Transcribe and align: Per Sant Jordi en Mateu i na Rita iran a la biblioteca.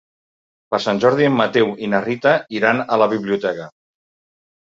Per 0.73 0.77
Sant 0.85 1.01
Jordi 1.03 1.25
en 1.31 1.35
Mateu 1.41 1.69
i 1.87 1.91
na 1.91 2.01
Rita 2.07 2.33
iran 2.61 2.81
a 2.95 2.99
la 3.05 3.11
biblioteca. 3.13 3.67